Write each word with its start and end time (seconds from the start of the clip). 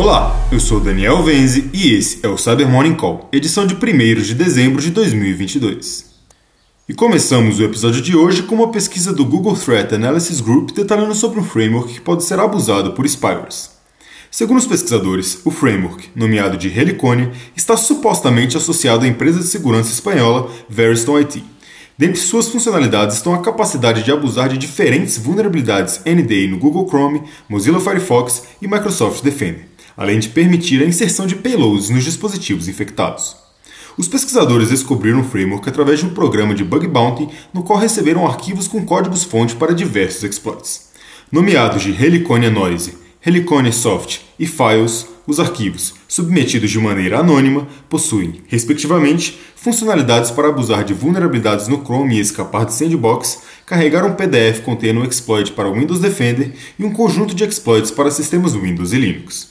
Olá, 0.00 0.46
eu 0.52 0.60
sou 0.60 0.78
Daniel 0.78 1.24
Venzi 1.24 1.70
e 1.72 1.92
esse 1.92 2.24
é 2.24 2.28
o 2.28 2.38
Cyber 2.38 2.68
Morning 2.68 2.94
Call, 2.94 3.28
edição 3.32 3.66
de 3.66 3.74
1 3.74 4.22
de 4.22 4.32
dezembro 4.32 4.80
de 4.80 4.92
2022. 4.92 6.04
E 6.88 6.94
começamos 6.94 7.58
o 7.58 7.64
episódio 7.64 8.00
de 8.00 8.14
hoje 8.14 8.44
com 8.44 8.54
uma 8.54 8.70
pesquisa 8.70 9.12
do 9.12 9.24
Google 9.24 9.56
Threat 9.56 9.92
Analysis 9.92 10.40
Group 10.40 10.70
detalhando 10.70 11.16
sobre 11.16 11.40
um 11.40 11.44
framework 11.44 11.94
que 11.94 12.00
pode 12.00 12.22
ser 12.22 12.38
abusado 12.38 12.92
por 12.92 13.04
spywares. 13.06 13.72
Segundo 14.30 14.58
os 14.58 14.68
pesquisadores, 14.68 15.40
o 15.44 15.50
framework, 15.50 16.10
nomeado 16.14 16.56
de 16.56 16.68
Helicone, 16.68 17.32
está 17.56 17.76
supostamente 17.76 18.56
associado 18.56 19.04
à 19.04 19.08
empresa 19.08 19.40
de 19.40 19.46
segurança 19.46 19.90
espanhola 19.90 20.48
Veriston 20.68 21.18
IT. 21.18 21.44
Dentre 21.98 22.20
suas 22.20 22.48
funcionalidades 22.48 23.16
estão 23.16 23.34
a 23.34 23.42
capacidade 23.42 24.04
de 24.04 24.12
abusar 24.12 24.48
de 24.48 24.58
diferentes 24.58 25.18
vulnerabilidades 25.18 26.00
NDA 26.06 26.46
no 26.48 26.56
Google 26.56 26.86
Chrome, 26.86 27.24
Mozilla 27.48 27.80
Firefox 27.80 28.44
e 28.62 28.68
Microsoft 28.68 29.24
Defender, 29.24 29.67
além 29.98 30.20
de 30.20 30.30
permitir 30.30 30.80
a 30.80 30.86
inserção 30.86 31.26
de 31.26 31.34
payloads 31.34 31.90
nos 31.90 32.04
dispositivos 32.04 32.68
infectados. 32.68 33.36
Os 33.98 34.06
pesquisadores 34.06 34.70
descobriram 34.70 35.20
o 35.20 35.24
framework 35.24 35.68
através 35.68 35.98
de 35.98 36.06
um 36.06 36.10
programa 36.10 36.54
de 36.54 36.62
bug 36.62 36.86
bounty 36.86 37.28
no 37.52 37.64
qual 37.64 37.80
receberam 37.80 38.24
arquivos 38.24 38.68
com 38.68 38.84
códigos-fonte 38.84 39.56
para 39.56 39.74
diversos 39.74 40.22
exploits. 40.22 40.90
Nomeados 41.32 41.82
de 41.82 41.90
Helicone 41.90 42.48
Noise, 42.48 42.96
Helicone 43.26 43.72
Soft 43.72 44.20
e 44.38 44.46
Files, 44.46 45.06
os 45.26 45.40
arquivos, 45.40 45.92
submetidos 46.06 46.70
de 46.70 46.78
maneira 46.78 47.18
anônima, 47.18 47.68
possuem, 47.90 48.40
respectivamente, 48.46 49.38
funcionalidades 49.54 50.30
para 50.30 50.48
abusar 50.48 50.84
de 50.84 50.94
vulnerabilidades 50.94 51.68
no 51.68 51.84
Chrome 51.84 52.16
e 52.16 52.20
escapar 52.20 52.64
de 52.64 52.72
sandbox, 52.72 53.42
carregar 53.66 54.06
um 54.06 54.14
PDF 54.14 54.62
contendo 54.64 55.00
um 55.00 55.04
exploit 55.04 55.52
para 55.52 55.70
Windows 55.70 56.00
Defender 56.00 56.54
e 56.78 56.84
um 56.84 56.92
conjunto 56.92 57.34
de 57.34 57.44
exploits 57.44 57.90
para 57.90 58.10
sistemas 58.10 58.54
Windows 58.54 58.92
e 58.92 58.98
Linux. 58.98 59.50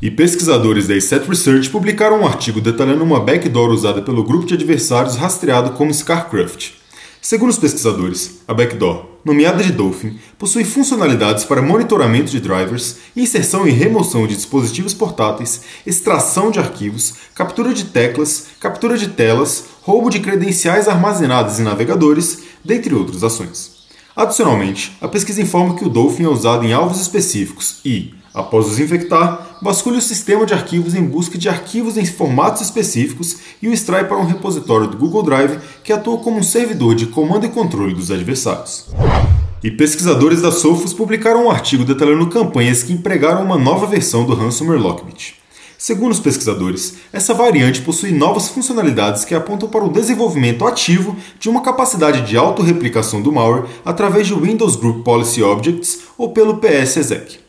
E 0.00 0.10
pesquisadores 0.10 0.86
da 0.86 1.00
Set 1.00 1.26
Research 1.26 1.70
publicaram 1.70 2.20
um 2.20 2.26
artigo 2.26 2.60
detalhando 2.60 3.02
uma 3.02 3.18
backdoor 3.18 3.70
usada 3.70 4.02
pelo 4.02 4.24
grupo 4.24 4.44
de 4.44 4.52
adversários 4.52 5.16
rastreado 5.16 5.70
como 5.70 5.92
ScarCraft. 5.92 6.72
Segundo 7.22 7.48
os 7.48 7.58
pesquisadores, 7.58 8.42
a 8.46 8.52
backdoor, 8.52 9.06
nomeada 9.24 9.64
de 9.64 9.72
Dolphin, 9.72 10.18
possui 10.38 10.64
funcionalidades 10.64 11.44
para 11.44 11.62
monitoramento 11.62 12.30
de 12.30 12.40
drivers, 12.40 12.98
inserção 13.16 13.66
e 13.66 13.70
remoção 13.70 14.26
de 14.26 14.36
dispositivos 14.36 14.92
portáteis, 14.92 15.62
extração 15.86 16.50
de 16.50 16.58
arquivos, 16.58 17.14
captura 17.34 17.72
de 17.72 17.86
teclas, 17.86 18.48
captura 18.60 18.98
de 18.98 19.08
telas, 19.08 19.64
roubo 19.80 20.10
de 20.10 20.20
credenciais 20.20 20.88
armazenadas 20.88 21.58
em 21.58 21.62
navegadores, 21.64 22.42
dentre 22.62 22.94
outras 22.94 23.24
ações. 23.24 23.74
Adicionalmente, 24.14 24.94
a 25.00 25.08
pesquisa 25.08 25.40
informa 25.40 25.74
que 25.74 25.86
o 25.86 25.90
Dolphin 25.90 26.24
é 26.24 26.28
usado 26.28 26.66
em 26.66 26.72
alvos 26.74 27.00
específicos 27.00 27.80
e, 27.84 28.14
Após 28.36 28.66
os 28.66 28.78
infectar, 28.78 29.45
vasculhe 29.60 29.98
o 29.98 30.02
sistema 30.02 30.44
de 30.44 30.54
arquivos 30.54 30.94
em 30.94 31.04
busca 31.04 31.38
de 31.38 31.48
arquivos 31.48 31.96
em 31.96 32.04
formatos 32.04 32.62
específicos 32.62 33.36
e 33.60 33.68
o 33.68 33.72
extrai 33.72 34.04
para 34.06 34.18
um 34.18 34.26
repositório 34.26 34.86
do 34.86 34.96
Google 34.96 35.22
Drive 35.22 35.58
que 35.82 35.92
atua 35.92 36.18
como 36.18 36.38
um 36.38 36.42
servidor 36.42 36.94
de 36.94 37.06
comando 37.06 37.46
e 37.46 37.48
controle 37.48 37.94
dos 37.94 38.10
adversários. 38.10 38.86
E 39.62 39.70
pesquisadores 39.70 40.42
da 40.42 40.52
Sophos 40.52 40.92
publicaram 40.92 41.46
um 41.46 41.50
artigo 41.50 41.84
detalhando 41.84 42.28
campanhas 42.28 42.82
que 42.82 42.92
empregaram 42.92 43.42
uma 43.42 43.58
nova 43.58 43.86
versão 43.86 44.24
do 44.24 44.34
ransomware 44.34 44.80
Lockbit. 44.80 45.36
Segundo 45.78 46.12
os 46.12 46.20
pesquisadores, 46.20 46.94
essa 47.12 47.34
variante 47.34 47.82
possui 47.82 48.10
novas 48.10 48.48
funcionalidades 48.48 49.24
que 49.24 49.34
apontam 49.34 49.68
para 49.68 49.84
o 49.84 49.92
desenvolvimento 49.92 50.66
ativo 50.66 51.16
de 51.38 51.48
uma 51.50 51.60
capacidade 51.60 52.22
de 52.22 52.36
autorreplicação 52.36 53.20
do 53.20 53.30
malware 53.30 53.66
através 53.84 54.26
de 54.26 54.34
Windows 54.34 54.76
Group 54.76 55.04
Policy 55.04 55.42
Objects 55.42 56.00
ou 56.16 56.32
pelo 56.32 56.56
PS-exec. 56.58 57.45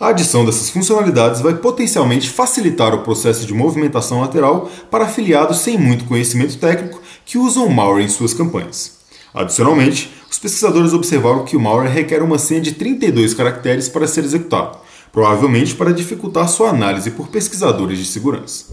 A 0.00 0.08
adição 0.08 0.46
dessas 0.46 0.70
funcionalidades 0.70 1.42
vai 1.42 1.52
potencialmente 1.52 2.30
facilitar 2.30 2.94
o 2.94 3.02
processo 3.02 3.44
de 3.44 3.52
movimentação 3.52 4.22
lateral 4.22 4.70
para 4.90 5.04
afiliados 5.04 5.58
sem 5.58 5.76
muito 5.76 6.06
conhecimento 6.06 6.56
técnico 6.56 7.02
que 7.26 7.36
usam 7.36 7.66
o 7.66 7.70
malware 7.70 8.02
em 8.02 8.08
suas 8.08 8.32
campanhas. 8.32 8.92
Adicionalmente, 9.34 10.10
os 10.30 10.38
pesquisadores 10.38 10.94
observaram 10.94 11.44
que 11.44 11.54
o 11.54 11.60
malware 11.60 11.92
requer 11.92 12.22
uma 12.22 12.38
senha 12.38 12.62
de 12.62 12.72
32 12.72 13.34
caracteres 13.34 13.90
para 13.90 14.06
ser 14.06 14.24
executado, 14.24 14.78
provavelmente 15.12 15.74
para 15.74 15.92
dificultar 15.92 16.48
sua 16.48 16.70
análise 16.70 17.10
por 17.10 17.28
pesquisadores 17.28 17.98
de 17.98 18.06
segurança. 18.06 18.72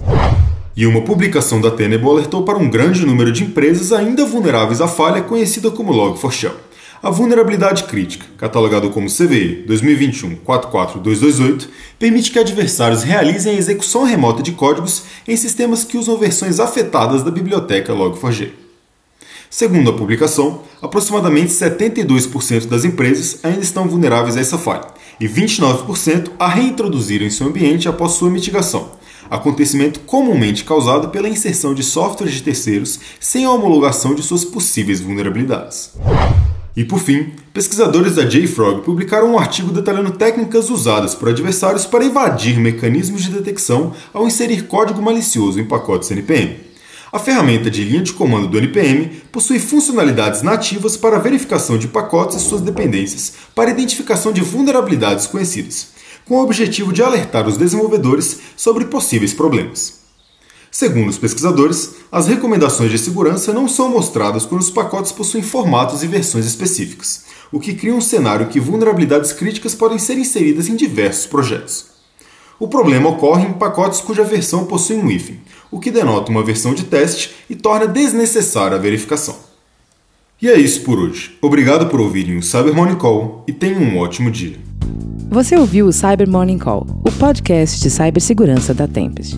E 0.78 0.86
uma 0.86 1.02
publicação 1.02 1.60
da 1.60 1.72
Tenable 1.72 2.08
alertou 2.08 2.44
para 2.44 2.58
um 2.58 2.70
grande 2.70 3.06
número 3.06 3.34
de 3.34 3.44
empresas 3.44 3.92
ainda 3.92 4.26
vulneráveis 4.26 4.80
à 4.80 4.88
falha 4.88 5.22
conhecida 5.22 5.70
como 5.72 5.92
Log4Shell. 5.92 6.67
A 7.02 7.10
vulnerabilidade 7.12 7.84
crítica, 7.84 8.26
catalogado 8.38 8.90
como 8.90 9.08
CVE 9.08 9.66
2021-44228, 9.68 11.68
permite 12.00 12.32
que 12.32 12.40
adversários 12.40 13.04
realizem 13.04 13.54
a 13.54 13.58
execução 13.58 14.04
remota 14.04 14.42
de 14.42 14.54
códigos 14.54 15.04
em 15.28 15.38
sistemas 15.38 15.84
que 15.84 15.98
usam 15.98 16.18
versões 16.18 16.60
afetadas 16.60 17.22
da 17.22 17.30
biblioteca 17.30 17.94
Log4j. 17.94 18.50
Segundo 19.48 19.92
a 19.92 19.94
publicação, 19.94 20.64
aproximadamente 20.82 21.52
72% 21.52 22.66
das 22.66 22.84
empresas 22.84 23.42
ainda 23.44 23.62
estão 23.62 23.88
vulneráveis 23.88 24.36
a 24.36 24.42
essa 24.42 24.58
falha 24.58 24.88
e 25.20 25.28
29% 25.28 26.32
a 26.40 26.48
reintroduzirem 26.48 27.30
seu 27.30 27.48
ambiente 27.48 27.88
após 27.88 28.14
sua 28.14 28.32
mitigação, 28.32 28.92
acontecimento 29.30 30.00
comumente 30.02 30.64
causado 30.64 31.10
pela 31.10 31.30
inserção 31.30 31.76
de 31.76 31.84
softwares 31.84 32.34
de 32.34 32.44
terceiros 32.44 33.00
sem 33.20 33.46
a 33.46 33.52
homologação 33.52 34.16
de 34.16 34.24
suas 34.24 34.44
possíveis 34.44 35.00
vulnerabilidades. 35.00 35.92
E 36.78 36.86
por 36.86 37.00
fim, 37.00 37.32
pesquisadores 37.52 38.14
da 38.14 38.24
JFrog 38.24 38.84
publicaram 38.84 39.32
um 39.32 39.40
artigo 39.40 39.72
detalhando 39.72 40.12
técnicas 40.12 40.70
usadas 40.70 41.16
por 41.16 41.28
adversários 41.28 41.88
para 41.88 42.06
invadir 42.06 42.60
mecanismos 42.60 43.24
de 43.24 43.32
detecção 43.32 43.96
ao 44.14 44.28
inserir 44.28 44.68
código 44.68 45.02
malicioso 45.02 45.60
em 45.60 45.66
pacotes 45.66 46.12
NPM. 46.12 46.56
A 47.12 47.18
ferramenta 47.18 47.72
de 47.72 47.84
linha 47.84 48.04
de 48.04 48.14
comando 48.14 48.48
do 48.48 48.60
NPM 48.60 49.08
possui 49.32 49.58
funcionalidades 49.58 50.44
nativas 50.44 50.96
para 50.96 51.18
verificação 51.18 51.80
de 51.80 51.88
pacotes 51.88 52.38
e 52.38 52.42
suas 52.42 52.62
dependências 52.62 53.34
para 53.56 53.72
identificação 53.72 54.32
de 54.32 54.42
vulnerabilidades 54.42 55.26
conhecidas, 55.26 55.88
com 56.26 56.36
o 56.36 56.44
objetivo 56.44 56.94
de 56.94 57.02
alertar 57.02 57.48
os 57.48 57.58
desenvolvedores 57.58 58.40
sobre 58.56 58.86
possíveis 58.86 59.34
problemas. 59.34 59.97
Segundo 60.72 61.10
os 61.10 61.18
pesquisadores, 61.18 61.96
as 62.12 62.28
recomendações 62.28 62.92
de 62.92 62.98
segurança 62.98 63.54
não 63.54 63.68
são 63.68 63.90
mostradas 63.90 64.46
quando 64.46 64.62
os 64.62 64.70
pacotes 64.70 65.12
possuem 65.12 65.44
formatos 65.44 66.04
e 66.04 66.08
versões 66.08 66.46
específicas, 66.46 67.26
o 67.52 67.60
que 67.60 67.74
cria 67.74 67.96
um 67.96 68.02
cenário 68.02 68.48
que 68.48 68.60
vulnerabilidades 68.60 69.34
críticas 69.34 69.74
podem 69.74 69.98
ser 69.98 70.18
inseridas 70.18 70.68
em 70.68 70.76
diversos 70.76 71.26
projetos. 71.26 71.86
O 72.60 72.68
problema 72.68 73.10
ocorre 73.10 73.46
em 73.46 73.54
pacotes 73.54 74.02
cuja 74.02 74.24
versão 74.24 74.66
possui 74.66 74.98
um 74.98 75.10
hífen, 75.10 75.40
o 75.70 75.80
que 75.80 75.92
denota 75.92 76.32
uma 76.32 76.44
versão 76.44 76.74
de 76.74 76.84
teste 76.84 77.32
e 77.50 77.56
torna 77.56 77.88
desnecessária 77.88 78.76
a 78.76 78.80
verificação. 78.80 79.36
E 80.42 80.50
é 80.50 80.60
isso 80.60 80.82
por 80.82 81.00
hoje. 81.00 81.38
Obrigado 81.42 81.88
por 81.88 82.00
ouvirem 82.00 82.38
o 82.38 82.44
Cyber 82.44 82.74
Morning 82.74 82.98
Call 82.98 83.44
e 83.48 83.54
tenham 83.54 83.82
um 83.82 83.98
ótimo 83.98 84.30
dia. 84.30 84.58
Você 85.30 85.56
ouviu 85.58 85.88
o 85.88 85.94
Cyber 85.94 86.30
Morning 86.30 86.58
Call, 86.60 86.86
o 87.06 87.12
podcast 87.12 87.82
de 87.82 87.90
cibersegurança 87.90 88.74
da 88.74 88.88
Tempest. 88.88 89.38